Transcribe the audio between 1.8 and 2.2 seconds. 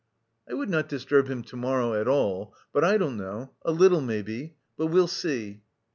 at